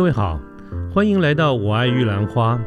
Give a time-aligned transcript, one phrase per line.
[0.00, 0.40] 各位好，
[0.90, 2.58] 欢迎来到我爱玉兰花。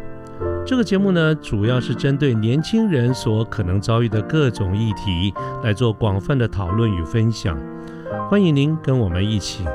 [0.64, 7.58] 这个节目呢，主要是针对年轻人所可能遭遇的各种议题来做广泛的讨论与分享。
[8.30, 9.66] 欢迎您跟我们一起。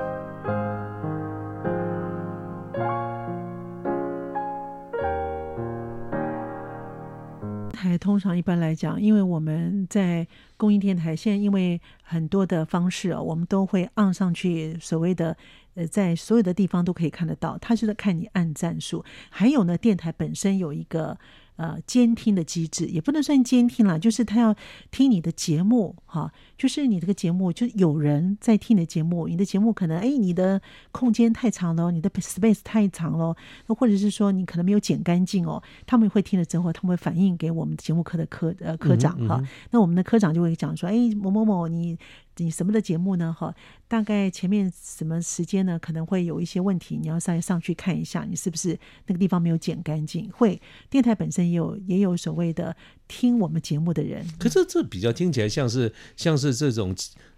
[7.72, 15.36] 台通常一般来讲，因为我们在公益电台，现在因为很多的方式啊，我们都会按上去所谓的
[15.78, 17.56] 呃，在所有的地方都可以看得到。
[17.58, 21.16] 它是在看你按赞数，还有呢，电台本身有一个。
[21.58, 24.54] 呃，监听的机制也不能算监听啦，就是他要
[24.92, 33.36] 听你的节目，哈，就是你这个节目就有人在听你的节目，你的节目可能哎，你的空间太长了，你的 space 太长了，
[33.66, 41.98] 那或者是说你可能没有剪干净哦，他们会听了之后，他们会反映给我们节目科的科呃科长哈，那我们的科长就会讲说，哎，某某某你。
[42.38, 43.34] 你什么的节目呢？
[43.38, 43.54] 哈，
[43.86, 45.78] 大概前面什么时间呢？
[45.78, 50.30] 可能会有一些问题，你要上上去看一下，你是不是那个地方没有剪干净？
[50.32, 52.74] 会电台本身也有也有所谓的
[53.06, 56.94] 听我们节目的人，可是这比较听起来像是像是这种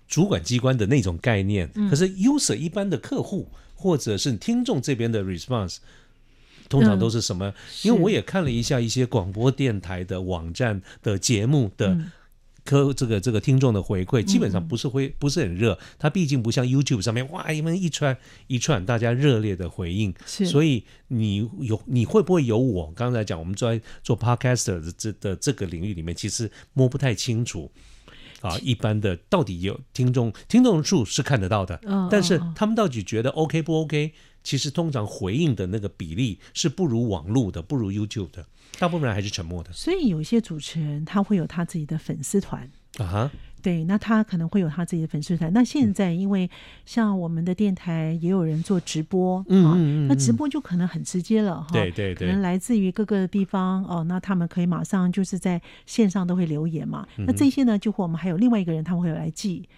[0.07, 1.71] 主管机关的那种概念。
[1.89, 5.79] 可是 user 一般的客户或者是听众这边的 response，
[6.69, 7.55] 通常都是什么？
[7.83, 11.99] 因为我也看了一下一些广播电台的网站的节目的。
[12.65, 18.17] 科这个这个听众的回馈基本上不是会不是很热，它毕竟不像 YouTube 上面哇，你们一串
[18.47, 27.71] 一串大家热烈的回应，所以你有你会不会有我刚才讲我们在做 Podcaster 的这的这个领域里面，其实摸不太清楚
[28.41, 34.13] 啊，一般的到底有听众听众数是看得到的，但是他们到底觉得 OK 不 OK？
[34.43, 38.47] 其实通常回应的那个比例是不如网络的，不如 YouTube 的，
[38.79, 39.73] 大部分人还是沉默的。
[39.73, 43.31] 所以有一些主持人他会有他自己的粉丝团啊。
[43.63, 45.53] 对，那他可能会有他自己的粉丝团。
[45.53, 46.51] 那现在因为
[46.85, 51.69] 像我们的电台也有人做直播，嗯，那直播就可能很直接了哈。
[51.73, 57.07] 对对对，可能来自于各个地方哦，那他们可以马上就是在线上都会留言嘛。
[57.17, 59.69] 那这些呢，就我们还有另外一个人，他们会来记，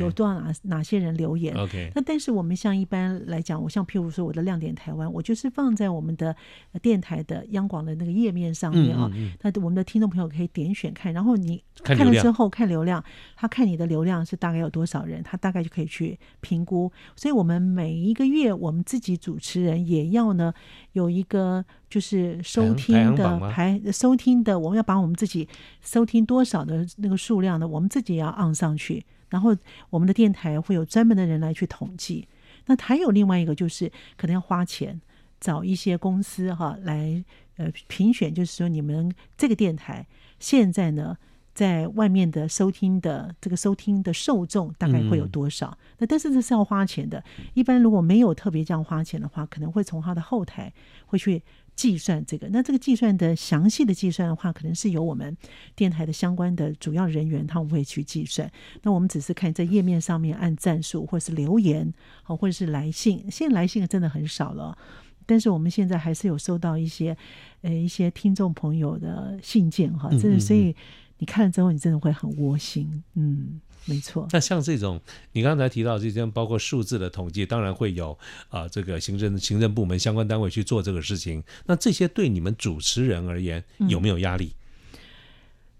[0.00, 1.54] 有多少哪哪些人留言。
[1.54, 6.34] OK，那但是我们像一般来讲，我像譬如说我的亮点台湾，我就是放在我们的
[6.80, 9.10] 电台的央广的那个页面上面啊。
[9.42, 13.04] 那我们的听众朋友可以点选看，然后你看了之后看流量。
[13.34, 16.92] 他看你的流量是大概有多少人，他大概就可以去评估。
[17.16, 20.52] 所以，我们每一个月，我们自己主持人也要呢
[20.92, 25.48] 有一个就是收听的排收听的，我们要把我们自己
[25.80, 29.04] 收听多少的那个数量呢，我们自己也要按上去。
[29.28, 29.56] 然后，
[29.90, 32.28] 我们的电台会有专门的人来去统计。
[32.66, 35.00] 那还有另外一个就是可能要花钱
[35.40, 37.24] 找一些公司哈来
[37.56, 40.06] 呃评选，就是说你们这个电台
[40.38, 41.16] 现在呢。
[41.56, 45.76] 在外面的收听的这个收听的受众大概会有多少？
[45.96, 47.24] 那但是这是要花钱的。
[47.54, 50.70] 一般如果没有特别这样花钱的话，可能会从他的后台
[51.06, 51.42] 会去
[51.74, 52.46] 计算这个。
[52.50, 55.34] 那这个计算的详细的计算的话，可能是由我们
[55.74, 58.52] 电台的相关的主要人员他们会去计算。
[58.82, 61.90] 那我们只是看在页面上面按赞数，或者是留言，
[62.22, 63.24] 好，或者是来信。
[63.30, 64.76] 现在来信真的很少了，
[65.24, 67.16] 但是我们现在还是有收到一些
[67.62, 70.76] 呃一些听众朋友的信件哈，真的所以。
[71.18, 74.28] 你看了之后，你真的会很窝心，嗯，没错。
[74.32, 75.00] 那像这种，
[75.32, 78.18] 你刚才提到这些，包括数字的统计，当然会有
[78.48, 81.42] 啊，这个行政行政部门相关单位去做这个事情。
[81.66, 84.52] 那这些对你们主持人而言有没有压力？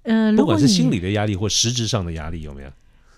[0.03, 2.71] 呃，不管是心理的压力或实质上的压力，有没有？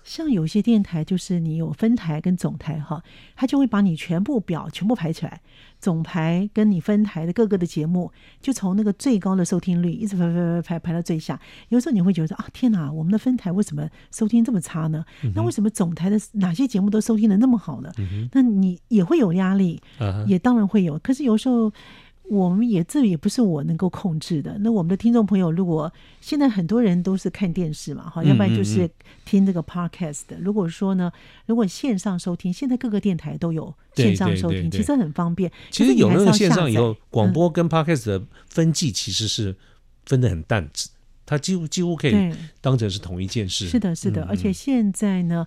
[0.09, 2.99] 像有些电台，就是你有分台跟总台哈，
[3.35, 5.39] 他就会把你全部表全部排起来，
[5.79, 8.11] 总台跟你分台的各个的节目，
[8.41, 11.39] 就从那个最高的收听率一直排排排排排到最下。
[11.67, 15.05] 有时候你会觉得啊，天哪，我们的分台为什么收听这么差呢？
[15.35, 17.91] 那为什么总台的哪些节目都收听的那么好呢？
[18.31, 19.79] 那你也会有压力，
[20.25, 20.97] 也当然会有。
[20.97, 21.71] 可是有时候。
[22.29, 24.55] 我们也这也不是我能够控制的。
[24.59, 25.91] 那我们的听众朋友，如果
[26.21, 28.89] 现在很多人都是看电视嘛，哈，要不然就是
[29.25, 30.21] 听这个 podcast。
[30.39, 31.11] 如果说呢，
[31.47, 35.51] 如果线上收听，现在各个电台都有线上收听，其实很方便。
[35.71, 39.55] 其实有那个线上以后，广播跟 podcast 的分际其实是
[40.05, 40.69] 分的很淡，
[41.25, 42.13] 它几乎几乎可以
[42.61, 43.67] 当成是同一件事。
[43.67, 45.45] 是的，是的，而且现在呢。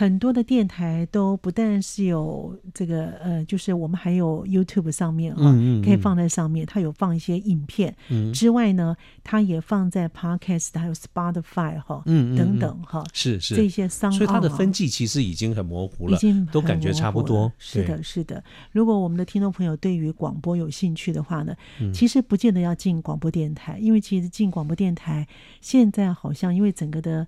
[0.00, 5.52] 很多的电台都不但是有这个呃，就是我们还有 YouTube 上面哈，
[5.84, 6.64] 可以放在上面。
[6.64, 7.94] 它有放一些影片
[8.32, 17.52] 之外呢，它也放在 Podcast 还有 Spotify 哈，嗯等等哈，是是这些商，所以它的分际其实已经很模糊了，已经都感觉差不多。
[17.58, 18.42] 是的，是的。
[18.72, 21.54] 如果我们的听众朋友对于广播有兴趣的话呢，
[21.92, 25.28] 其实不见得要进广播电台，因为其实进广播电台
[25.60, 27.26] 现在好像因为整个的。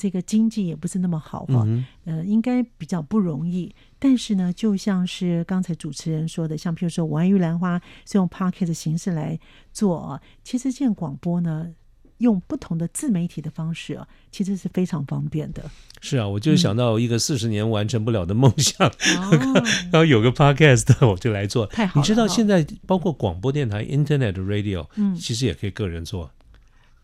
[0.00, 1.66] 这个经济也不是那么好哈，
[2.06, 3.70] 呃，应该比较不容易。
[3.98, 9.38] 但是呢，就像是刚才主持人说的，像譬如说我爱玉兰花是用 p o c k e t 的形式来
[9.74, 11.74] 做，其实现在广播呢。
[12.20, 15.64] 用不同的自媒体的方式啊，其实是非常方便的。
[16.02, 18.92] 是啊，我就想到一个四十年完成不了的梦想，
[19.90, 21.64] 然后有个 podcast 我就来做。
[21.68, 22.02] 太好了！
[22.02, 26.30] 你知道现在包括广播电台 Internet Radio，嗯，其实也可以个人做。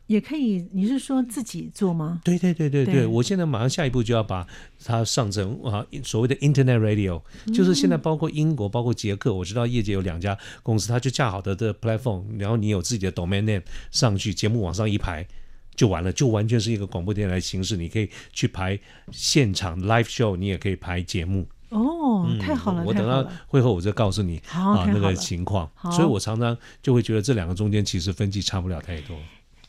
[0.06, 2.20] 也可以，你是说自己做吗？
[2.24, 4.46] 对对对对对，我现在马上下一步就要把
[4.84, 7.22] 它上成啊所谓的 Internet Radio，
[7.52, 15.26] 就是现在包括英国、包括捷克，我知道业界有两家公司，它就架好的的 platform，然后你有自己的 domain name 上去，节目往上一排
[15.74, 18.78] 就完了，就完全是一个广播电台形式，你可以去排
[19.10, 21.46] 现场 live show，你也可以排节目。
[21.70, 22.84] 哦，太好了！
[22.86, 29.16] 我等到会后我再告诉你啊那个情况，所以我常常就会觉得这两个中间其实分歧差不了太多。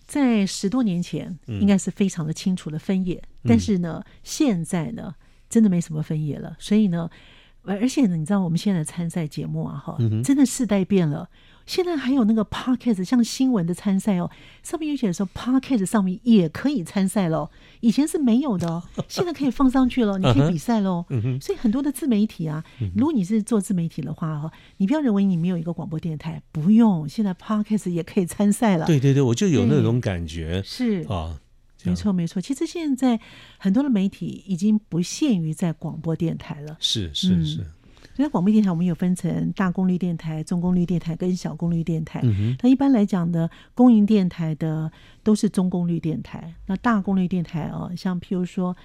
[0.07, 5.13] 在十多年前，应该是非常的清楚的分野，但是呢，现在呢，
[5.49, 6.55] 真的没什么分野了。
[6.57, 7.09] 所以呢，
[7.63, 11.29] 而且呢，你知道我们现在参赛节目啊，哈，真的世代变了。
[11.67, 14.31] 现在还有那个 podcast，像新闻的参赛哦，
[14.63, 17.49] 上面有写说 podcast 上面也可以参赛喽。
[17.81, 21.05] 以前是没有的哦， 现在可以放上去了，你可以比赛喽。
[21.41, 22.63] 所以很多的自媒体啊，
[22.95, 28.85] 如果你是做自媒体的话哈，你不要认为你没有一个广播电台，不用，现在 podcast 也可以参赛了。
[28.85, 30.63] 对对对，我就有那种感觉。
[30.65, 31.37] 是啊，
[31.83, 32.41] 没错没错。
[32.41, 33.19] 其实现在
[33.57, 36.77] 很多的媒体已经不限于在广播电台了。
[36.79, 37.65] 是是是。
[38.23, 42.21] 在广播电台，我们有分成大功率电台、中功率电台跟小功率电台。
[42.61, 44.91] 那一般来讲的，公营电台的
[45.23, 46.53] 都是中功率电台。
[46.65, 48.75] 那大功率电台哦，像譬如说。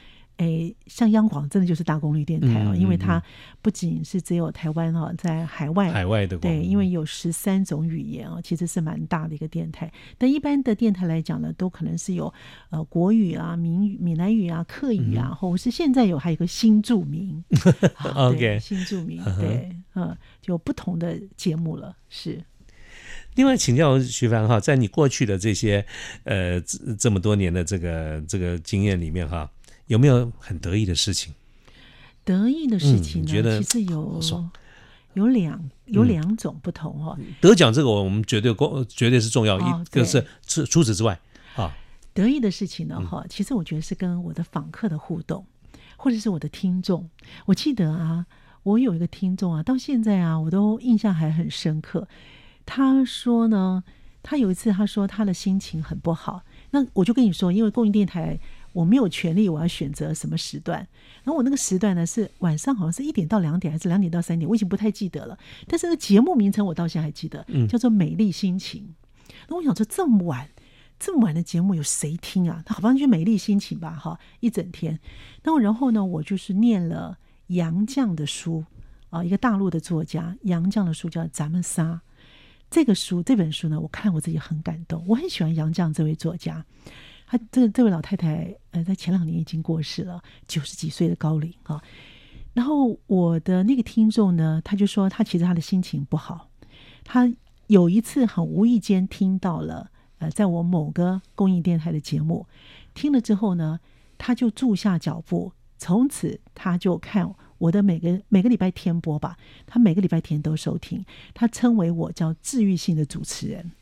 [0.43, 3.23] 诶，像央广真的就是大功率电台啊，因为它
[3.61, 9.91] 不仅是只有台湾哦，在海外海外的对，因为有十三种语言啊，其实是蛮大的一个电台。
[10.19, 12.33] 但一般的电台来讲呢，都可能是有
[12.71, 17.45] 呃国语啊、闽语、闽南语啊、客语啊，或者是现在有还有一个新著名，
[18.17, 21.97] OK，新著名对，嗯，就不同的节目了。
[22.09, 22.43] 是。
[23.35, 25.87] 另外，请教徐凡哈，在你过去的这些
[26.25, 26.61] 呃
[26.99, 29.51] 这么多年的这个这个经验里面哈。
[29.93, 31.35] 有没有很得意的事情？
[32.25, 33.63] 得意的事情呢？
[33.63, 34.19] 其实有
[35.13, 37.19] 有两有两种不同哦。
[37.43, 41.21] 得奖这个我们绝对过绝对是重要，一个是除除此之外
[41.57, 41.77] 啊。
[42.15, 42.99] 得意的事情呢？
[43.07, 45.45] 哈，其实我觉得是跟我的访客的互动，
[45.99, 47.11] 或者是我的听众。
[47.45, 48.25] 我记得啊，
[48.63, 52.09] 我有一个听众啊，到现在啊，我都印象还很深刻。
[52.65, 53.85] 他说呢，
[54.23, 58.41] 他有一次他说他的心情很不好，那我就跟你说，因为供应电台。
[58.73, 60.79] 我没有权利，我要选择什么时段。
[61.25, 65.39] 然后我那个时段呢是晚上，好像是一点到两点，还是两点到三点，我已经不太记得了。
[65.69, 68.95] 但是那个节目名称我到现在还记得，叫做《美丽心情》。
[69.49, 70.49] 那我想说，这么晚、
[70.99, 72.63] 这么晚的节目有谁听啊？
[72.65, 74.99] 他好像，就《美丽心情》吧，哈，一整天。
[75.43, 77.19] 那然后呢，我就是念了
[77.49, 78.65] 杨绛的书
[79.11, 81.85] 啊，一个大陆的作家杨绛的书叫《咱们仨》。
[82.71, 86.65] 这个书这本书呢，我看我自己很感动，我很喜欢杨绛这位作家。
[87.33, 91.83] 他这这位老太太，呃，在前两年已经过世了，九十几岁的高龄啊。
[92.53, 96.51] 然后我的那个听众呢，他就说他其实他的心情不好。
[97.05, 97.33] 他
[97.69, 102.47] 有一次很无意间听到了，呃，在我某个公益电台的节目，
[102.93, 103.81] 听了之后呢，
[104.19, 113.73] 他就住下脚步，从此他就看我的每个每个礼拜天播吧，他每个礼拜天都收听，他称为我叫治愈性的主持人。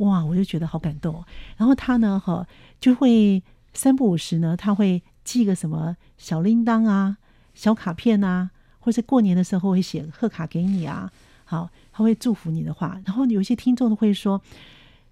[0.00, 1.24] 哇，我就觉得好感动。
[1.56, 2.46] 然后他呢，哈，
[2.78, 3.42] 就会
[3.72, 7.16] 三不五时呢，他会寄个什么小铃铛啊、
[7.54, 11.10] 小卡片啊，或者过年的时候会写贺卡给你啊。
[11.44, 13.00] 好，他会祝福你的话。
[13.04, 14.40] 然后有些听众都会说，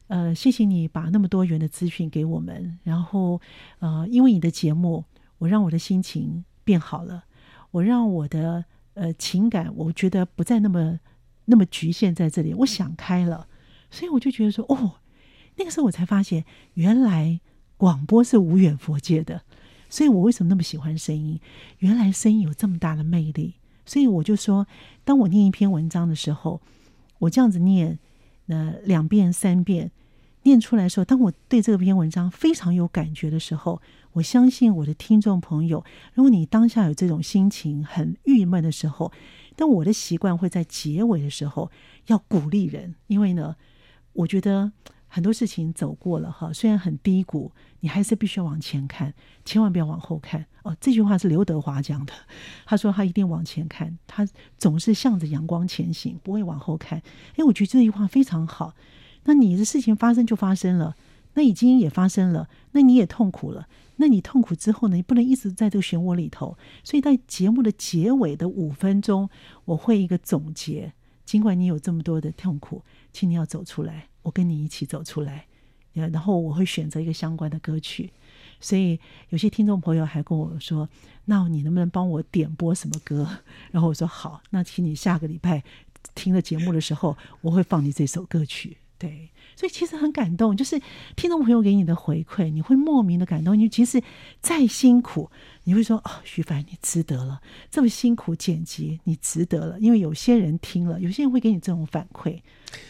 [0.06, 2.78] 呃，谢谢你把那么多元的资讯给我们。
[2.84, 3.40] 然后，
[3.80, 5.04] 呃，因为你的节目，
[5.38, 7.24] 我让我的心情变好了，
[7.72, 8.64] 我让我的
[8.94, 11.00] 呃情感，我觉得不再那么
[11.44, 13.47] 那么局限在这里，我想开了。
[13.90, 14.96] 所以我就觉得说，哦，
[15.56, 17.40] 那个时候我才发现，原来
[17.76, 19.42] 广播是无远佛界的。
[19.90, 21.40] 所以我为什么那么喜欢声音？
[21.78, 23.54] 原来声音有这么大的魅力。
[23.86, 24.66] 所以我就说，
[25.02, 26.60] 当我念一篇文章的时候，
[27.20, 27.98] 我这样子念，
[28.44, 29.90] 那两遍三遍
[30.42, 33.80] 念出来的时候，当我对这篇文章非常有感觉的时候，
[34.12, 39.10] 我相信我的听众朋友，如果你当下有这种心情很郁闷的时候，
[39.56, 41.70] 但我的习惯会在结尾的时候
[42.08, 43.56] 要鼓励人，因为呢。
[44.12, 44.72] 我觉得
[45.06, 50.76] 很多事情走过了哈，虽然很低谷，你还是必须要往前看，千万不要往后看哦。
[50.80, 52.12] 这句话是刘德华讲的，
[52.66, 54.26] 他说他一定往前看，他
[54.58, 57.00] 总是向着阳光前行，不会往后看。
[57.36, 58.74] 哎，我觉得这句话非常好。
[59.24, 60.96] 那你的事情发生就发生了，
[61.34, 63.68] 那已经也发生了，那你也痛苦了。
[64.00, 64.96] 那你痛苦之后呢？
[64.96, 66.56] 你不能一直在这个漩涡里头。
[66.84, 69.28] 所以在节目的结尾的五分钟，
[69.64, 70.92] 我会一个总结。
[71.28, 72.82] 尽管你有这么多的痛苦，
[73.12, 75.44] 请你要走出来，我跟你一起走出来。
[75.92, 78.10] 然后我会选择一个相关的歌曲。
[78.60, 80.88] 所以有些听众朋友还跟我说
[81.26, 83.28] ：“那你能不能帮我点播什么歌？”
[83.70, 85.62] 然后我说：“好，那请你下个礼拜
[86.14, 90.80] 听了节目的时候，我会放你这首歌曲。”对，所以其实很感动，就是
[91.14, 93.56] 听众朋友给你的回馈，你会莫名的感动。
[93.56, 94.02] 你其实
[94.40, 95.30] 再辛苦，
[95.68, 97.38] 你会说：“哦，徐凡，你值得了，
[97.70, 102.40] 这么辛苦剪辑，你值得了。”因为有些人听了，有些人会给你这种反馈。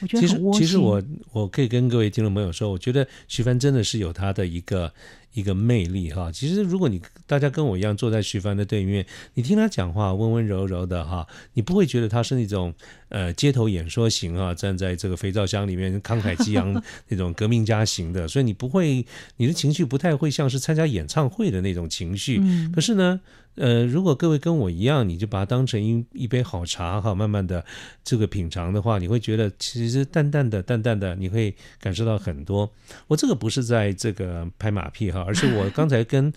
[0.00, 4.94] 我觉得其实，其实我我可以跟各位听众朋友说，我觉得徐凡真的是有他的一个。
[5.32, 12.74] 一个魅力哈，其实如果你大家跟我一样坐在徐帆的对面，你听他讲话温温柔柔的哈，你不会觉得他是那种
[13.08, 19.06] 呃街头演说型啊，站在这个肥皂箱里面慷慨激昂那种革命家型的，所以你不会
[19.36, 22.42] 你的情绪不太会像是参加演唱会的那种情绪。
[22.74, 23.20] 可是呢。
[23.56, 27.64] 呃，如果各位跟我一样，你就把它当成一一杯好茶哈，慢慢的
[28.04, 32.70] 这个品尝的话，你会觉得其实淡淡的、淡淡的，你会感受到很多。
[33.08, 36.32] 我这个不是在这个拍马屁哈，而是我刚才跟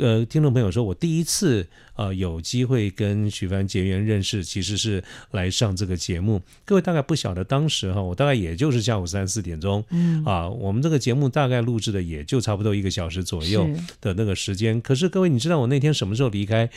[0.00, 1.66] 呃听众朋友说，我第一次。
[1.96, 6.40] 呃，有机会跟徐帆结缘认识，其实是来上这个节目。
[6.64, 13.68] 各位大概不晓得，当时哈，我大概也就是下午三四点钟，嗯啊，我们这个节目大概录制的也就差不多一个小时左右
[14.00, 14.80] 的那个时间。
[14.80, 16.70] 可是各位，你知道我那天什么时候离开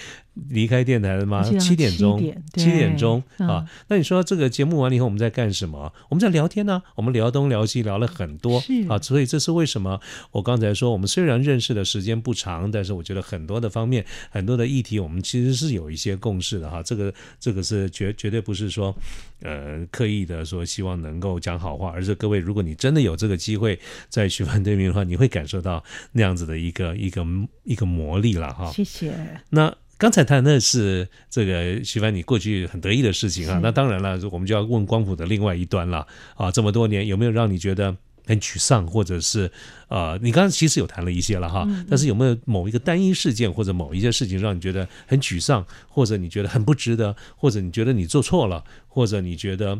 [0.50, 1.42] 离开电台的吗？
[1.58, 2.22] 七点钟，
[2.56, 3.66] 七点钟啊。
[3.88, 5.94] 那你说这个节目完了以后，我们在干什么？
[6.10, 6.84] 我们在聊天呢。
[6.96, 9.00] 我们聊东聊西，聊了很多啊。
[9.00, 10.02] 所以这是为什么？
[10.32, 15.14] 我刚才说，我们虽然认识的时间不长，但是我觉得很多的方面，很多的议题，我们。
[15.14, 18.96] 我们其实是有一些共识的哈，这个这个是绝绝对不是说，
[19.44, 23.80] 呃，刻意的说希望能够讲好话，而是各位，如果你真的有这个机会
[24.10, 27.24] 在徐帆对面的话，你会感受到那样子的一个一个
[27.64, 28.72] 一个魔力了哈。
[28.72, 29.14] 谢谢。
[29.52, 37.96] 那刚才谈的是这个徐帆你过去很得意的事情啊，那当然了，我们就要问光谱的另外一端了啊，这么多年有没有让你觉得？
[38.26, 39.52] 很沮丧，或者是
[39.88, 49.80] 呃，你刚刚其实有谈了一些了哈，但是有没有某一个单一事件或者某一些事情让你觉得很沮丧，或者你觉得很不值得，或者你觉得你做错了，或者你觉得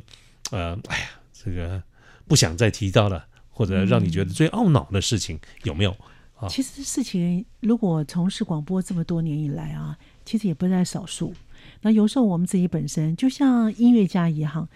[0.52, 1.82] 呃，哎呀，这个
[2.28, 5.96] 不想再提到了，或者让你觉得最懊恼的事情有没有？
[6.36, 11.34] 啊，其实事情如果从事广播这么多年以来啊，其实也不在少数。
[11.82, 14.68] 那有时候我们自己本身就像音乐家一样。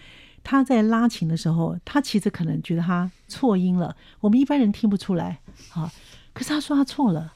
[0.50, 5.40] 他在拉琴的时候，他其实可能觉得他错音了，我们一般人听不出来
[5.74, 5.92] 啊。
[6.32, 7.34] 可是他说他错了，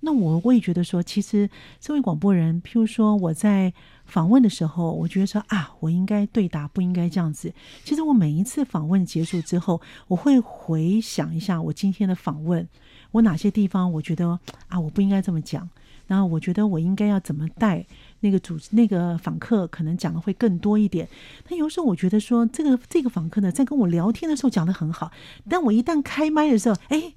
[0.00, 1.48] 那我我也觉得说，其实
[1.80, 3.72] 这位广播人，譬如说我在
[4.04, 7.50] 访问的时候，我觉得说啊，我应该对答，不应该这样子。
[7.82, 12.68] 其实我每一次访问结束之后，我会回想一下我今天的访问，
[13.12, 14.38] 我哪些地方我觉得
[14.68, 15.66] 啊，我不应该这么讲，
[16.06, 17.86] 然后我觉得我应该要怎么带。
[18.20, 21.08] 那个主那个访客可能讲的会更多一点，
[21.48, 25.10] 但有时候我觉得说这个这个访客呢，在跟我聊天的时候讲的很好，
[25.48, 27.14] 但我一旦开麦的时候，哎，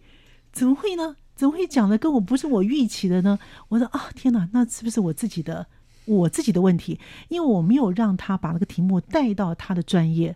[0.51, 1.15] 怎么会呢？
[1.36, 3.38] 怎么会讲的跟我不是我预期的呢？
[3.69, 5.65] 我说啊，天哪，那是不是我自己的
[6.05, 7.00] 我自己的问题？
[7.27, 10.36] 因为我没有让他把那个题目带到他的专业，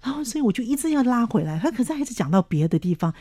[0.00, 3.12] 然后所以我就一直要拉回来，他可是还是讲到别的地方。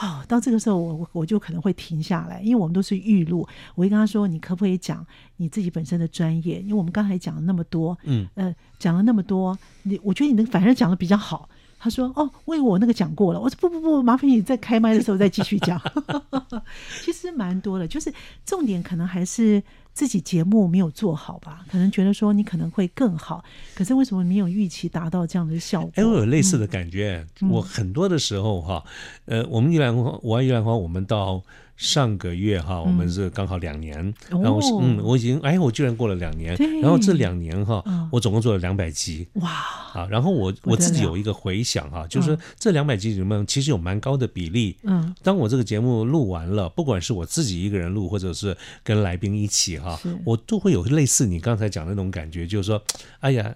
[0.00, 3.46] 哦，到这个时候，我我就可能会停下来，因为我们都是预录。
[3.74, 5.04] 我会跟他说：“你可不可以讲
[5.36, 6.60] 你自己本身的专业？
[6.60, 11.48] 因为我们刚才讲了那么多，嗯，呃，讲了那么多，你我觉得你能反而讲的比较好。”
[11.80, 15.80] 他说：“哦，为我那个讲过了。”我说：“不不不，麻烦你在开麦的时候再继续讲。
[17.04, 18.12] ”其实蛮多的，就是
[18.44, 19.62] 重点可能还是。
[19.98, 21.64] 自己节目没有做好吧？
[21.68, 25.90] 可能觉得说你可能会更好，可是为什么没有预期达到这样的效果？
[25.96, 27.26] 哎，我有类似的感觉。
[27.50, 28.84] 我很多的时候哈，
[29.24, 31.42] 呃，我们玉兰花，我爱玉兰花，我们到。
[31.78, 33.96] 上个月哈，我们是刚好两年，
[34.28, 39.26] 然后嗯，我已经哎，我居然过了两年，然后这两年哈，我总共做了两百集。
[39.34, 39.48] 哇。
[39.94, 52.82] 啊，然后我我自己有一个回想哈，就是这两百集里面其实有蛮高的比例，嗯，当我这个节目录完了，不管是我自己一个人录，或者是跟来宾一起哈，我都会有类似你刚才讲的那种感觉，就是说，
[53.20, 53.54] 哎呀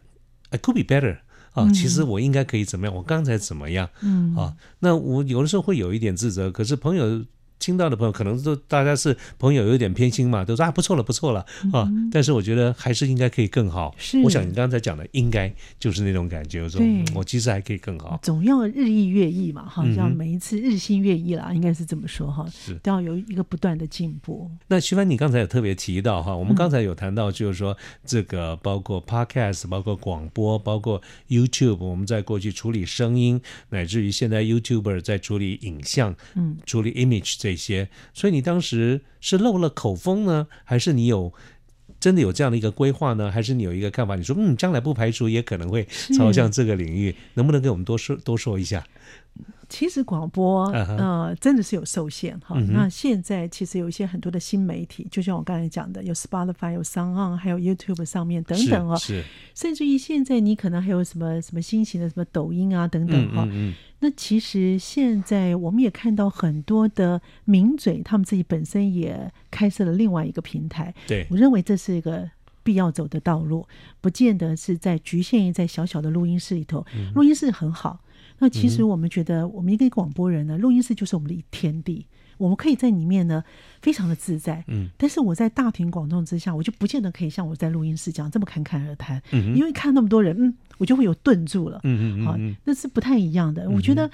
[0.51, 1.19] ，I could be better
[1.53, 4.35] 啊，其实我应该可以怎么样，我刚才怎么样，嗯。
[4.37, 7.25] 啊，那我有的时候会有一点自责，可是朋友。
[7.63, 11.89] 听到的朋友，可能都大家是朋友，有点偏心嘛，都说啊不错了，不错了啊。
[12.11, 13.95] 但是我觉得还是应该可以更好。
[13.97, 16.83] 是，我想你刚才讲的应该就是那种感觉，我说
[17.15, 18.19] 我其实还可以更好。
[18.25, 24.51] 总要日益月异嘛，哈，像每一次日新月异啦，应该是这么说哈，是都要有一个不断的进步。
[24.67, 41.33] 那徐帆，你刚才有特别提到哈，我们刚才有谈到，就是说这个包括 podcast，包括广播，包括 YouTube，我们在过去处理声音，乃至于现在 YouTuber 在处理影像，嗯，处理 image 这些，所以你当时是漏了口风呢，还是你有
[42.01, 43.31] 真的有这样的一个规划呢？
[43.31, 44.17] 还是你有一个看法？
[44.17, 48.85] 你说，嗯，将来不排除也可能会朝向这个领域，能不能给我们多说多说一下？
[49.73, 52.55] 其实广播呃真的是有受限哈。
[52.69, 58.95] 那现在其实有一些很多的新媒体，就像我刚才讲的，有 Spotify、有 s o n 还有 YouTube 上面等等哦。
[58.99, 59.25] 是。
[59.55, 63.45] 甚至于现在你可能还有什么什么新型的什么抖音啊等等哈。
[63.47, 63.75] 嗯嗯。
[64.01, 70.95] 那其实现在我们也看到很多的名嘴，他们自己本身也开设了另外一个平台。
[71.07, 71.27] 对。
[71.31, 72.29] 我认为这是一个
[72.63, 73.67] 必要走的道路，
[74.03, 76.85] 不见得是在局限于在小小的录音室里头。
[77.15, 77.99] 录音室很好。
[78.43, 82.05] 那其实我们觉得，我们一个广播人呢，录音室就是我们的一天地，
[82.39, 83.45] 我们可以在里面呢，
[83.81, 84.65] 非常的自在。
[84.67, 89.23] 嗯，但是我在大庭广众之下，我就不见得可以像我在录音室这样这么侃侃而谈。
[89.31, 91.79] 嗯，因为看那么多人，嗯，我就会有顿住了。
[91.85, 93.71] 嗯嗯好，那是不太一样的。
[93.71, 94.11] 我觉得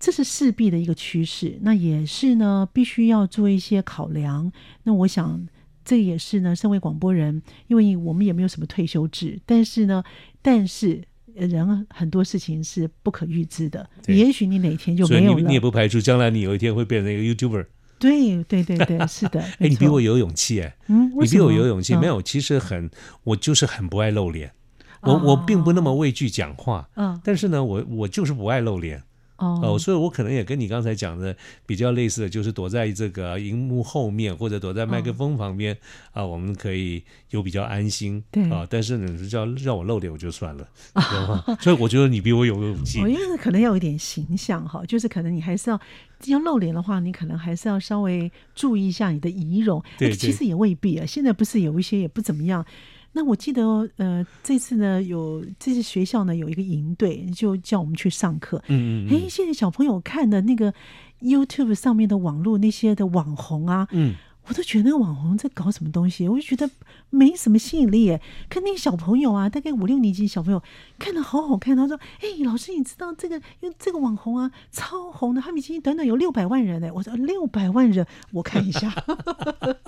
[0.00, 4.50] 这是势必的一个趋势，那也是呢，必须要做一些考量。
[4.82, 5.46] 那我想，
[5.84, 10.02] 这也是呢，身为广播人，因为我们也没有什么退休制，但是呢，
[10.42, 11.04] 但是。
[11.34, 15.40] 人很多事情是不可预知的，也许你哪天就没有了。
[15.40, 17.66] 你也不排除将来你有一天会变成一个 YouTuber。
[17.98, 19.40] 对对对对，是的。
[19.60, 21.94] 哎，你比我有勇气哎，嗯，你比我有勇气。
[21.94, 22.90] 没有，其实很，
[23.22, 24.50] 我就是很不爱露脸。
[25.02, 29.02] 我我并不那么畏惧讲话，嗯，但是呢，我我就是不爱露脸。
[29.42, 35.76] 哦，所以我可能也跟你刚才讲的比较类似的，就是躲在这个荧幕后面，或者躲在麦克风旁边
[36.12, 38.22] 啊，我们可以有比较安心。
[38.30, 40.68] 对啊，但是呢，叫让我露脸我就算了。
[41.60, 43.00] 所以我觉得你比我有勇气。
[43.00, 45.80] 我因为可能要有点形象哈，就是可能你还是要
[46.26, 49.82] 要露脸的话，你可能还是要稍微注意一下你的仪容。
[49.98, 51.06] 对，其实也未必啊。
[51.06, 52.64] 现在不是有一些也不怎么样。
[53.12, 58.62] 那我记得，呃，这次呢，有这次学校呢有一个营队，就叫我们去上课。
[58.68, 59.10] 嗯嗯。
[59.10, 60.72] 哎，现在小朋友看的那个
[61.20, 64.14] YouTube 上面的网络那些的网红啊，嗯。
[64.48, 66.68] 我都觉得那个网红在搞什么东西，我就觉得
[67.10, 68.18] 没什么吸引力。
[68.48, 70.60] 看那个小朋友啊，大概五六年级小朋友
[70.98, 71.76] 看的好好看。
[71.76, 73.36] 他说：“哎，老师，你知道这个？
[73.60, 78.90] 因为这个网红啊，超红的，他们已经短短有六百万人呢。”我说：“六百万人，我看一下。”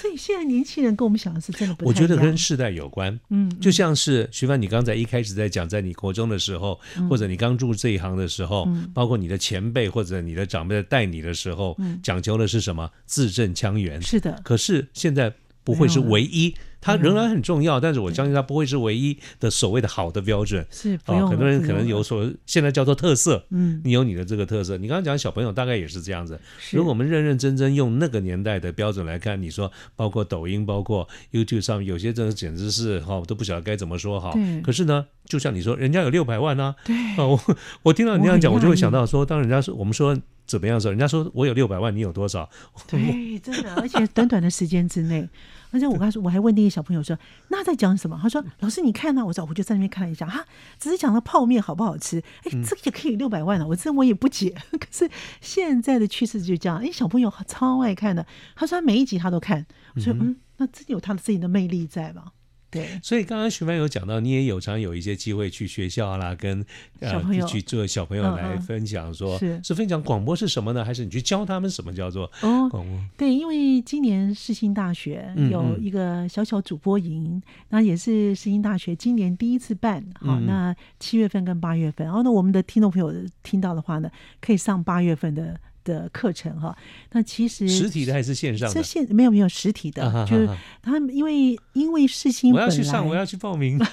[0.00, 1.88] 所以现在年轻人跟我们想的是真的不一样。
[1.88, 3.20] 我觉得跟世代有关。
[3.28, 12.90] 嗯，就像是徐帆，你刚才一开始在讲，在你国中的时候，或者你刚入这一行的时候，包括你的前辈或者你的长辈在带你的时候，讲究的是什么？
[13.04, 13.65] 字正腔。
[14.02, 15.32] 是的，可是现在
[15.64, 20.64] 不会是唯一，它仍然很重要，但是我相信它不会是唯一的所谓的好的标准。
[20.70, 24.76] 是啊，很多人可能有所现在叫做特色，嗯，你有你的这个特色。
[24.76, 26.38] 你刚刚讲小朋友大概也是这样子。
[26.70, 34.38] 如果我们认认真真用那个年代的标准来看，你说包括抖音，包括 YouTube 上面有些真的简直是哈，我都不晓得该怎么说好。
[34.62, 36.76] 可是呢，就像你说，人家有六百万呢。
[36.84, 36.94] 对。
[37.16, 37.40] 啊，我
[37.82, 40.16] 我听到你这样讲，我就会想到说，当人家说我们说。
[40.46, 40.90] 怎么样说？
[40.90, 42.48] 人家说我有六百万，你有多少？
[42.86, 45.28] 对， 真的，而且短短的时间之内，
[45.72, 50.44] 而且我刚说，我还问那个小朋友说：“那在讲什么？”他说：“老师，你看呢？”我说：“我就在那边看了一下，哈，
[50.78, 54.54] 只是讲了泡面好不好吃。”哎，这个也可以六百万了，我这我也不解。
[54.78, 58.24] 可是现在的趋势就这样，哎，小朋友超爱看的。
[58.54, 59.66] 他说他每一集他都看。
[59.94, 62.32] 我说：“嗯，那真有他的自己的魅力在吧？”
[62.70, 66.64] 对，所以刚刚徐帆有讲到，你也有常有一些机会去学校啦，跟
[67.00, 70.84] 小朋友去做小朋友来分享，说是分享广播是什么呢？
[70.84, 72.84] 还是你去教他们什么叫做广播？
[73.16, 80.04] 对，因为今年世新大学有一个小小主播营，那也是世新大学今年第一次办。
[80.20, 85.58] 好，那七月份跟八月份，然后呢，我们的听众朋友听到的话呢，可以上八月份的。
[85.86, 86.76] 的课程哈，
[87.12, 88.68] 那其实实体的还是线上？
[88.70, 90.48] 这线没有没有实体的，就是
[90.82, 93.78] 他们因为因为世新，我要去上，我要去报名。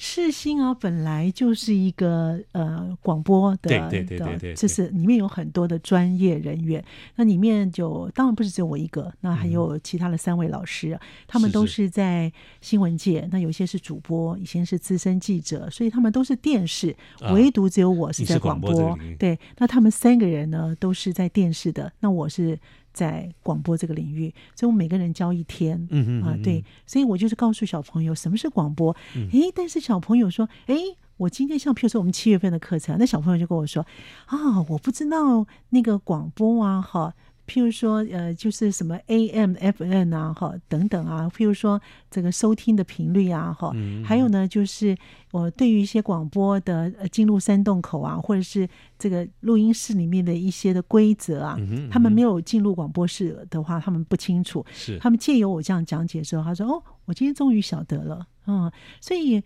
[0.00, 6.82] 世新啊，本来就是一个呃广播的，对对对对，这是里面有很多的专业人员。
[7.16, 13.28] 那里面就当然不是只有我一个，那还有其他的三位老师，他们都是在新闻界。
[13.32, 16.96] 那有些是主播，以前是资深记者，所以他们都是电视，
[17.32, 18.96] 唯独只有我是在广播。
[19.18, 21.92] 对，那他们三个人呢，都是在电视的。
[22.00, 22.58] 那我是。
[22.90, 30.74] 在广播这个领域，所以我每个人教一天，嗯嗯啊，对，所以我就是告诉小朋友什么是广播，哎，但是小朋友说，哎，
[31.16, 33.86] 我今天像譬如说我们七月份的课程，那小朋友就跟我说
[34.26, 37.14] 啊，我不知道那个广播啊，哈。
[37.48, 41.28] 譬如说，呃，就是什么 AM、FN 啊，哈，等等啊。
[41.34, 41.80] 譬如说，
[42.10, 43.72] 这个收听的频率啊，哈，
[44.04, 44.94] 还有呢，就是
[45.32, 51.58] 我对于一些广播的进入山洞口啊，或者是这个录音室里面的一些的规则啊，
[51.90, 54.64] 他们没有进入广播室的话，他们不清楚。
[54.70, 59.42] 是，他们借由我这样讲解之后，他说：“哦，我今天终于晓得了。”嗯，所以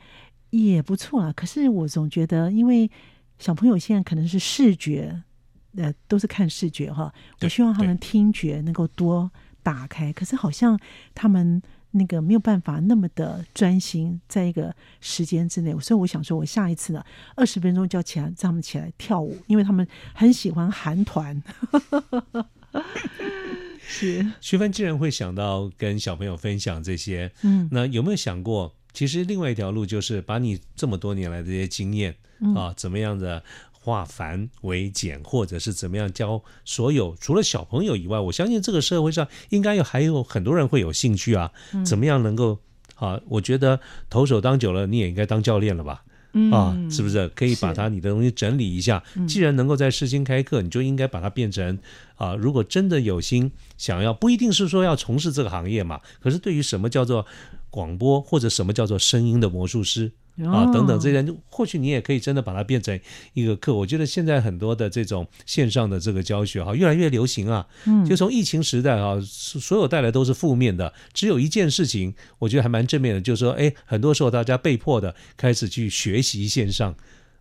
[0.51, 1.33] 也不错啊。
[1.33, 2.91] 可是我总觉得，因为
[3.39, 5.23] 小朋友现在可能是视觉。
[5.77, 7.13] 呃，都是看视觉哈。
[7.41, 9.31] 我希望他们听觉能够多
[9.63, 10.79] 打开，可是好像
[11.15, 15.73] 他们那个没有办法那么的专心，在一个时间之内。
[15.81, 17.05] 所以我想说，我下一次呢，
[17.37, 21.43] 二十分钟就要起来，让他们起来跳舞，因为他们很喜欢韩团。
[23.85, 32.17] 是徐帆既然会想到跟小朋友分享这些，嗯，那有没有想过，其实另外一条路就是把你这么多年来的这些经验
[32.57, 33.45] 啊，怎么样的？
[33.83, 41.51] 化繁为简，或者是怎么样教所有除了小朋友以外，我相信这个社会上应该有还有很多人会有兴趣啊。
[41.85, 42.61] 怎么样能够
[42.95, 43.21] 啊？
[43.29, 46.05] 我觉得投手当久了，你也应该当教练了吧？
[46.51, 49.03] 啊，是不是可以把它你的东西整理一下？
[49.29, 51.79] 既然能够在世新开课，你就应该把它变成
[52.15, 52.35] 啊。
[52.35, 56.01] 如果真的有心想要，不一定是说要从事这个行业嘛。
[56.21, 57.27] 可是对于什么叫做
[57.69, 60.13] 广播，或者什么叫做声音的魔术师？
[60.39, 62.99] 啊，等等这些，或许你也可以真的把它变成
[63.35, 63.75] 一个课。
[63.75, 67.67] 我觉得现在很多的这种线上的这个教学哈，越来越流行啊。
[67.85, 76.95] 嗯，就从疫情时代啊，所有带来都是负面的，只有一件事情，我觉得还蛮正面的，就是说，哎，很多时候大家被迫的开始去学习线上。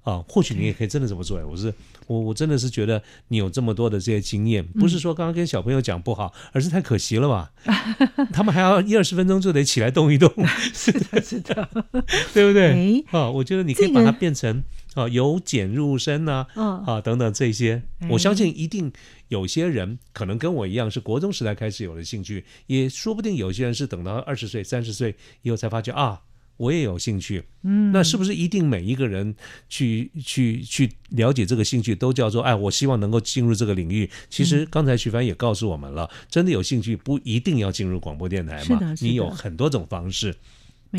[0.04, 1.40] 啊，或许你也可以真的这么做。
[1.46, 1.74] 我是
[2.08, 7.52] 我，我真的是觉得你有这么多的这些经验，不是说刚刚跟小朋友讲不好，而是太可惜了吧。
[8.34, 10.32] 他们还要一二十分钟就得起来动一动，
[10.74, 11.70] 是的，是的，
[12.34, 13.04] 对不对？
[13.12, 14.64] 啊，我觉得你可以把它变成
[14.96, 17.84] 啊，由简入深啊，啊等等这些。
[18.10, 18.92] 我相信一定
[19.28, 26.22] 有些人可能跟我一样是国中时代开始有了兴趣，也说不定有些人是等到二十岁、三十岁以后才发觉啊。
[26.58, 29.36] 我也有兴趣，嗯，那是不是一定每一个人
[29.68, 32.54] 去去去了解这个兴趣都叫做哎？
[32.54, 34.10] 我希望能够进入这个领域。
[34.30, 40.36] 其实刚才徐帆也告诉我们了，真的有兴趣不一定要进入广播电台嘛，你有很多种方式，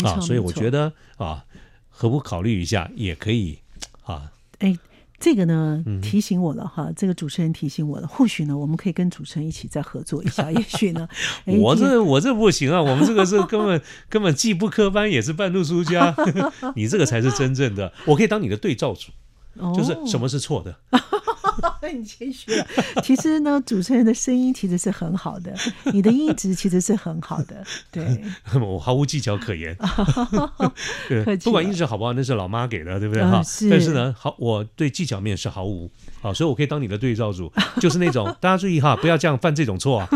[0.03, 1.45] 啊，所以我觉得啊，
[1.89, 3.59] 何不考虑一下也可以
[4.05, 4.33] 啊？
[4.59, 4.77] 哎。
[5.23, 6.91] 这个呢，提醒我了哈。
[6.97, 10.51] 这个主持人提醒我了，或许呢，我们可以跟主持人一起再合作一下。
[10.53, 11.09] 也许呢，
[11.47, 13.81] 我这我这不行啊，我们这个是根本
[14.11, 16.13] 根本既不科班，也是半路出家。
[16.75, 19.13] 你这个才是真正的，我可以当你的对照组，
[19.77, 20.77] 就是什么是错的。
[21.81, 22.67] 很谦虚了。
[23.03, 25.55] 其实呢，主持人的声音其实是很好的，
[25.93, 27.65] 你的音质其实是很好的。
[27.91, 28.23] 对，
[28.61, 29.77] 我毫无技巧可言。
[31.43, 33.43] 不管音质好不好，那是老妈给的，对不对哈？
[33.71, 35.91] 但是呢，好，我对技巧面是毫无。
[36.21, 40.09] 好，所以我可以当你的对照组，就是那种大家注意哈，不要这样犯这种错啊。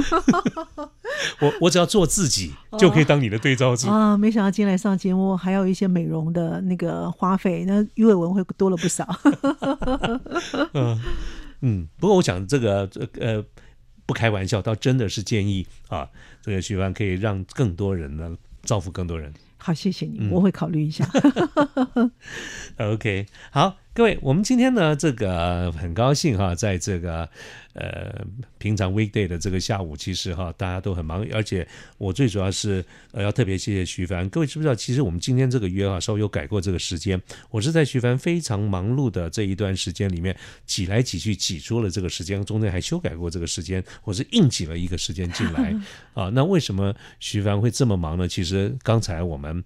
[1.40, 4.16] 我我只要做自己就可以当你的对照组啊。
[4.16, 9.07] 没想到今天来上节目还有一些美容的那个花费，那鱼尾纹会多了不少。
[10.75, 11.01] 嗯
[11.61, 12.88] 嗯，不过我想这个
[13.21, 13.45] 呃
[14.05, 16.09] 不开玩笑，倒真的是建议啊，
[16.42, 19.33] 这个徐帆可以让更多人呢造福更多人。
[19.59, 21.09] 好，谢谢你，我会考虑一下。
[22.79, 23.77] OK，好。
[23.97, 27.31] 各位，我们今天呢，这个很高兴哈，在这个
[27.76, 28.24] 呃
[28.58, 31.66] 平常 weekday 的这个下午，其实哈大家都很忙，而且
[31.98, 34.28] 我最主要是呃要特别谢谢徐凡。
[34.28, 40.36] 各位知不知道，其实我们今天这个约哈稍微有改过这个时间，我是在徐凡非常忙碌的这一段时间里面
[40.66, 45.74] 挤来挤去挤出了这个时间，中间还修改过这个时间，我是硬挤了一个时间进来
[46.14, 46.30] 啊。
[46.30, 48.26] 那为什么徐凡会这么忙呢？
[48.26, 49.62] 其实刚才我们。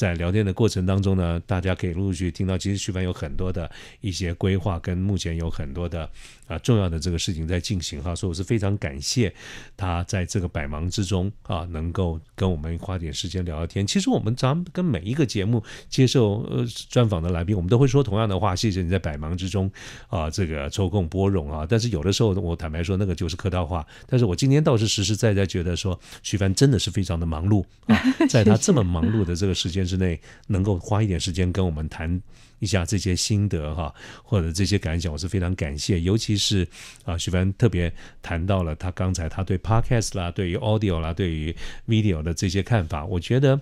[0.00, 6.08] 在聊天的过程当中呢，大家可以陆陆续续听到，其实徐帆有很多的一些规划，跟目前有很多的
[6.46, 9.30] 啊重要的这个事情在进行哈，所以我是非常感谢
[9.76, 13.86] 他在这个百忙之中啊，能够跟我们花点时间聊聊天。
[13.86, 19.70] 其实我们咱跟每一个节目接受呃专访的来宾，我们都会说同样的话，谢谢你在百忙之中
[20.08, 21.66] 啊这个抽空拨冗啊。
[21.68, 23.86] 但是有的时候我坦白说，那个就是客套话。
[24.06, 29.89] 但是我今天倒是实实在在觉得说，徐帆真的是非常的忙碌啊， 在他这么忙碌的这个时间。
[29.90, 32.22] 之内能够花一点时间跟我们谈
[32.60, 36.00] 一下这些心得哈，或者这些感想，我是非常感谢。
[36.00, 36.66] 尤其是
[37.04, 41.54] 啊，徐帆特别谈到了他刚才他对 podcast 啦、对于 audio 啦、对于
[41.88, 43.60] video 的这些看法，我觉得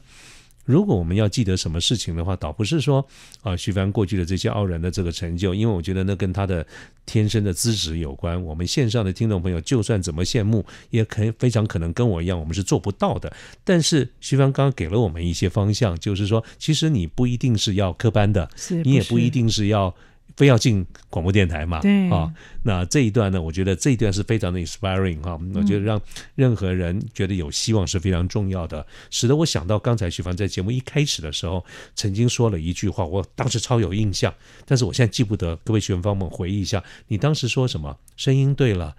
[0.68, 3.02] 如果我们要记得什么事情的话，倒不是说
[3.40, 6.64] 啊徐帆过去的这些傲然的这个成就，因为我觉得那跟他的
[7.06, 8.40] 天生的资质有关。
[8.44, 13.34] 我们线上的听众朋友就算怎么羡慕，也可非常可能跟我一样，我们是做不到的。
[13.64, 18.50] 但是徐帆刚刚给了我们一些方向，就是说，其实你不一定是要科班的，
[18.84, 19.94] 你也不一定是要。
[20.38, 21.80] 非要进广播电台嘛？
[21.80, 25.36] 对啊，那这一段呢，我觉得这一段是非常的 inspiring 哈。
[25.52, 26.00] 我觉得让
[26.36, 31.64] 任何人觉得有希望是非常重要的，使得我想到刚才徐凡在节目一开始的时候
[31.96, 34.32] 曾经说了一句话，我当时超有印象，
[34.64, 35.56] 但是我现在记不得。
[35.64, 37.98] 各位学员帮我们回忆一下，你当时说什么？
[38.16, 38.94] 声音对了，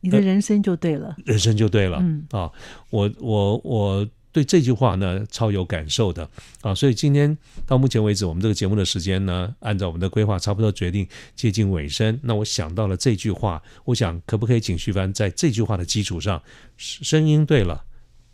[0.00, 1.98] 你的人生就对了，人生就对了。
[2.00, 2.50] 嗯啊，
[2.88, 4.08] 我我我。
[4.34, 6.28] 对这句话呢，超有感受的
[6.60, 6.74] 啊！
[6.74, 12.18] 所以今天到目前为止，我们这个节目的时间呢，按照我们的规划，差不多决定接近尾声。
[12.24, 16.42] 那我想到了这句话，我想可不可以请徐帆在这句话的基础上，
[16.76, 17.84] 声音对了，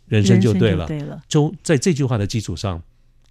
[0.07, 2.81] 人生就对了，对了，就在这句话的基础上，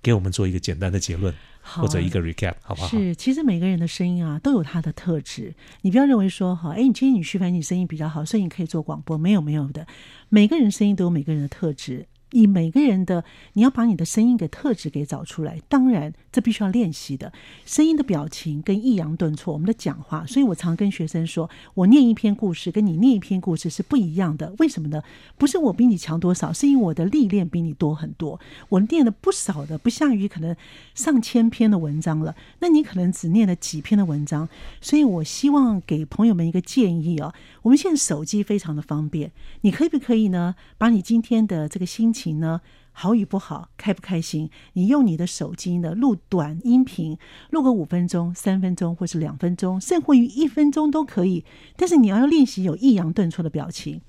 [0.00, 2.88] 给我们做一个简单的结论，或者一个 recap，好不好？
[2.88, 5.52] 是，其实每个人的声音啊，都有他的特质。
[5.80, 9.18] 你不要认为说，哈，哎，你今天你徐帆，你声音比较好，所以你可以做广播。
[9.18, 9.88] 没有，没有的，
[10.28, 12.06] 每个人声音都有每个人的特质。
[12.32, 15.60] 以每个人的，你要把你的声音给特质给找出来。
[15.68, 17.32] 当然，这必须要练习的。
[17.64, 20.24] 声音的表情跟抑扬顿挫，我们的讲话。
[20.26, 24.54] 所以我常跟学生说，我念一篇故事，跟你念一篇故事是不一样的。
[24.58, 25.02] 为什么呢？
[25.36, 28.38] 不是我比你强多少，是因为我的历练比你多很多。
[28.68, 30.54] 我念了不少的，不下于可能
[30.94, 32.34] 上千篇的文章了。
[32.60, 34.48] 那你可能只念了几篇的文章。
[34.80, 37.32] 所以我希望给朋友们一个建议哦。
[37.62, 40.54] 我们现在手机非常的方便，你可以不可以呢？
[40.78, 42.60] 把你今天的这个心情呢，
[43.00, 47.16] 好与不好，开不开心，你用你的手机呢录短音频，
[47.48, 51.42] 录个五分钟、三分钟，或是两分钟，甚或于一分钟都可以。
[51.78, 54.02] 但是你要练习有抑扬顿挫的表情。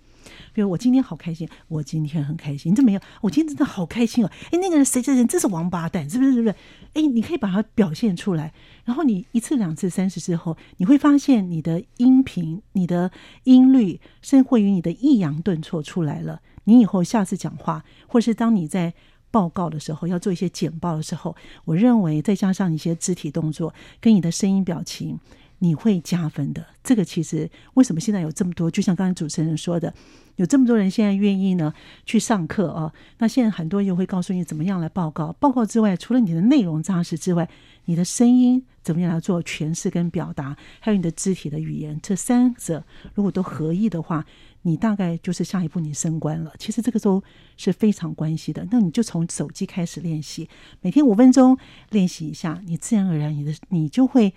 [0.51, 2.73] 比如我今天好开心，我今天很开心。
[2.73, 3.01] 你怎么样？
[3.21, 4.31] 我今天真的好开心哦！
[4.51, 6.33] 哎，那个人谁谁谁，这是王八蛋，是不是？
[6.33, 6.55] 是不是？
[6.93, 8.53] 哎，你可以把它表现出来。
[8.83, 13.09] 然后你一次、两次、三次之后，你会发现你的音频、你的
[13.45, 16.41] 音律，甚或于你的抑扬顿挫出来了。
[16.65, 18.93] 你以后下次讲话，或是当你在
[19.29, 25.19] 报告的时候，要做一些简报的时候，我认为再加上一些肢体动作跟你的声音表情。
[25.63, 26.65] 你会加分的。
[26.83, 28.71] 这个其实为什么现在有这么多？
[28.71, 29.93] 就像刚才主持人说的，
[30.37, 31.71] 有这么多人现在愿意呢
[32.03, 32.91] 去上课啊。
[33.19, 35.31] 那现在很多人会告诉你怎么样来报告。
[35.33, 37.47] 报告之外，除了你的内容扎实之外，
[37.85, 44.25] 你的声音怎么样来做诠释跟表达，还有你的肢体的语言，这三者如果都合一的话，
[44.61, 46.53] 你大概就是下一步你升官了。
[46.57, 47.23] 其实这个都
[47.57, 48.67] 是非常关系的。
[48.71, 50.49] 那你就从手机开始练习，
[50.81, 51.57] 每天五分钟
[51.89, 54.33] 练习一下，你自然而然你的你就会。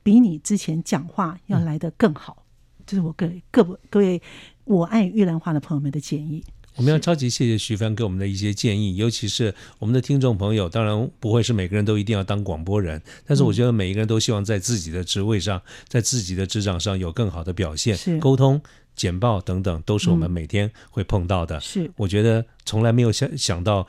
[0.00, 2.44] 比你之前讲话要来的更好，
[2.86, 4.22] 这是我给各各位
[4.64, 6.42] 我爱玉兰花的朋友们的建议。
[6.78, 18.62] 我们要超级谢谢徐帆给我们的一些建议，尤其是我们的听众朋友，当然不会是每个人都一定要当广播人，但是我觉得每一个人都希望在自己的职位上，在自己的职场上有更好的表现，沟通。
[18.98, 21.58] 简报等等都是我们每天会碰到的。
[21.60, 23.86] 是，我觉得从来没有想想到，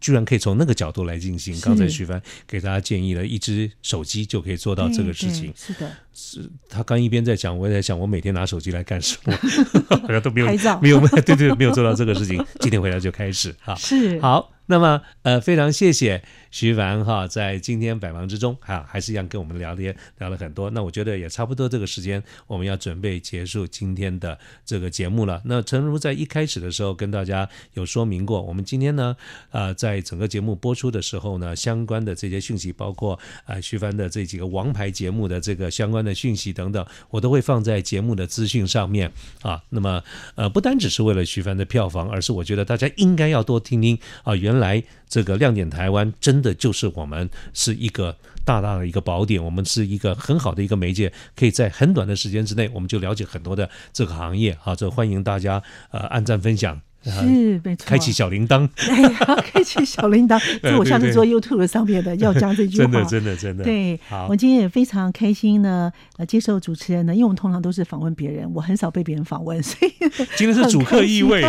[0.00, 1.60] 居然可以从那个角度来进行。
[1.60, 5.52] 刚才徐帆给大家建议了一只手机就可以做到这个事情。
[5.56, 9.36] 是的，是他刚一边在讲，我也在想，我每天拿手机来干什么？
[10.00, 10.46] 好像都没有，
[10.80, 12.40] 没有，对对，没有做到这个事情。
[12.60, 14.53] 今天回来就开始啊，是好。
[14.66, 20.70] 那么，呃，非常谢谢徐凡哈，在今天百忙之中，哈，还是一样跟我们聊天，聊了很多。
[20.70, 25.42] 那我觉得也差不多这个时间，我们要准备结束今天的这个节目了。
[25.44, 29.14] 那诚如在一开始的时候跟大家有说明过，我们今天呢，
[29.50, 39.62] 呃，在整个节目播出的时候呢，相关的这些讯息，包括呃徐凡的这几个王牌节目的这个相关的讯息等等，我都会放在节目的资讯上面啊。
[39.68, 40.02] 那么，
[40.36, 44.53] 呃，不单只是为了徐凡的票房，而是我觉得大家应该要多听听啊，原。
[44.54, 56.80] 原来，这个亮点台湾真的就是我们是一个大大的一个宝典，我们是一个很好的一个媒介，可以在很短的时间之内，我们就了解很多的这个行业啊，这欢迎大家呃按赞分享。
[57.10, 63.64] 是没错，开启小铃铛， 哎开启小铃铛， 这我下次做 YouTube 上面的要讲这句话，真的真的真的。
[63.64, 69.92] 对，我今天也非常开心呢，呃，接受主持人呢，因为我们通常都是访问别人，我很少被别人访问，所以
[70.36, 71.44] 今天是主客意味。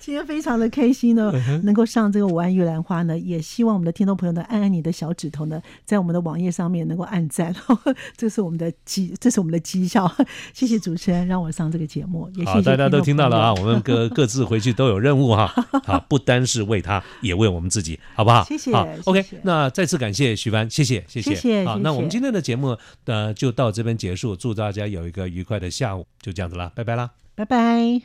[0.00, 7.54] 今天非常的开心呢，能够上这个五安玉兰花呢，也希望我们的听众朋友呢，按按你的小指头呢，在我们的网页上面能够按赞，
[8.16, 10.10] 这是我们的绩，这是我们的绩效。
[10.52, 14.42] 谢谢主持人让我上这个节目，也谢谢大家都听到了啊，我们各各自。
[14.52, 15.46] 回去都有任务哈，
[15.84, 18.44] 好， 不单是为他，也为我们自己，好不好？
[18.44, 18.70] 谢谢。
[18.70, 21.64] 好，OK，那再次感谢徐帆，谢谢，谢谢。
[21.64, 28.02] 好，那我们今天的节目呃就到这边结束，祝大家有一个愉快的下午，就这样子啦，拜拜啦，拜拜。